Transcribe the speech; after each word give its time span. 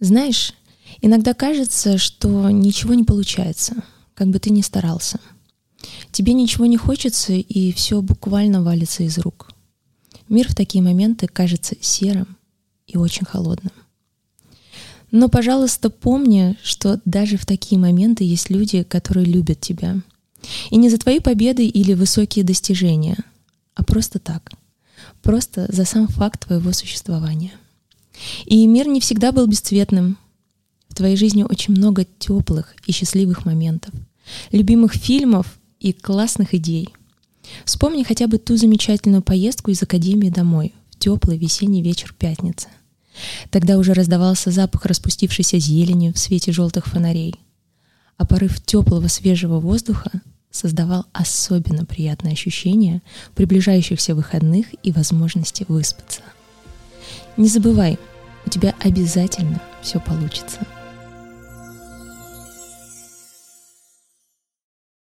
Знаешь, 0.00 0.52
иногда 1.00 1.34
кажется, 1.34 1.98
что 1.98 2.50
ничего 2.50 2.94
не 2.94 3.04
получается, 3.04 3.82
как 4.14 4.28
бы 4.28 4.38
ты 4.38 4.50
ни 4.50 4.62
старался. 4.62 5.20
Тебе 6.10 6.32
ничего 6.32 6.66
не 6.66 6.76
хочется, 6.76 7.32
и 7.32 7.72
все 7.72 8.00
буквально 8.02 8.62
валится 8.62 9.02
из 9.02 9.18
рук. 9.18 9.50
Мир 10.28 10.48
в 10.48 10.54
такие 10.54 10.82
моменты 10.82 11.28
кажется 11.28 11.76
серым 11.80 12.36
и 12.86 12.96
очень 12.96 13.24
холодным. 13.24 13.72
Но, 15.10 15.28
пожалуйста, 15.28 15.88
помни, 15.88 16.56
что 16.62 17.00
даже 17.04 17.36
в 17.36 17.46
такие 17.46 17.80
моменты 17.80 18.24
есть 18.24 18.50
люди, 18.50 18.82
которые 18.82 19.24
любят 19.24 19.60
тебя. 19.60 19.96
И 20.70 20.76
не 20.76 20.90
за 20.90 20.98
твои 20.98 21.20
победы 21.20 21.66
или 21.66 21.94
высокие 21.94 22.44
достижения, 22.44 23.16
а 23.74 23.84
просто 23.84 24.18
так. 24.18 24.50
Просто 25.22 25.66
за 25.72 25.84
сам 25.84 26.08
факт 26.08 26.46
твоего 26.46 26.72
существования. 26.72 27.52
И 28.44 28.66
мир 28.66 28.88
не 28.88 29.00
всегда 29.00 29.32
был 29.32 29.46
бесцветным. 29.46 30.18
В 30.88 30.94
твоей 30.94 31.16
жизни 31.16 31.42
очень 31.42 31.74
много 31.74 32.06
теплых 32.18 32.74
и 32.86 32.92
счастливых 32.92 33.44
моментов, 33.44 33.92
любимых 34.50 34.94
фильмов 34.94 35.58
и 35.80 35.92
классных 35.92 36.54
идей. 36.54 36.88
Вспомни 37.64 38.02
хотя 38.02 38.26
бы 38.26 38.38
ту 38.38 38.56
замечательную 38.56 39.22
поездку 39.22 39.70
из 39.70 39.82
академии 39.82 40.30
домой 40.30 40.74
в 40.90 40.98
теплый 40.98 41.38
весенний 41.38 41.82
вечер 41.82 42.14
пятницы. 42.18 42.68
Тогда 43.50 43.78
уже 43.78 43.94
раздавался 43.94 44.50
запах 44.50 44.86
распустившейся 44.86 45.58
зелени 45.58 46.12
в 46.12 46.18
свете 46.18 46.52
желтых 46.52 46.86
фонарей, 46.86 47.34
а 48.16 48.26
порыв 48.26 48.60
теплого 48.62 49.08
свежего 49.08 49.60
воздуха 49.60 50.10
создавал 50.50 51.06
особенно 51.12 51.84
приятное 51.84 52.32
ощущение 52.32 53.02
приближающихся 53.34 54.14
выходных 54.14 54.66
и 54.82 54.92
возможности 54.92 55.64
выспаться. 55.68 56.22
Не 57.36 57.48
забывай, 57.48 57.98
у 58.46 58.50
тебя 58.50 58.74
обязательно 58.80 59.60
все 59.82 60.00
получится. 60.00 60.58